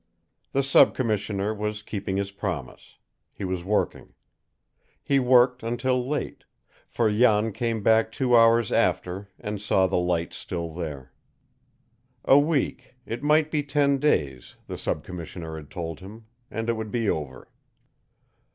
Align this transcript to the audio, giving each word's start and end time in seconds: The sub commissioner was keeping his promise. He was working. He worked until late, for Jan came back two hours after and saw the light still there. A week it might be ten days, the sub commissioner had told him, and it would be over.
The 0.51 0.63
sub 0.63 0.95
commissioner 0.95 1.53
was 1.53 1.83
keeping 1.83 2.17
his 2.17 2.31
promise. 2.31 2.95
He 3.31 3.45
was 3.45 3.63
working. 3.63 4.15
He 5.03 5.19
worked 5.19 5.61
until 5.61 6.03
late, 6.07 6.43
for 6.87 7.11
Jan 7.11 7.51
came 7.51 7.83
back 7.83 8.11
two 8.11 8.35
hours 8.35 8.71
after 8.71 9.29
and 9.39 9.61
saw 9.61 9.85
the 9.85 9.99
light 9.99 10.33
still 10.33 10.71
there. 10.73 11.11
A 12.25 12.39
week 12.39 12.95
it 13.05 13.21
might 13.21 13.51
be 13.51 13.61
ten 13.61 13.99
days, 13.99 14.55
the 14.65 14.75
sub 14.75 15.03
commissioner 15.03 15.55
had 15.55 15.69
told 15.69 15.99
him, 15.99 16.25
and 16.49 16.67
it 16.67 16.73
would 16.73 16.89
be 16.89 17.07
over. 17.07 17.51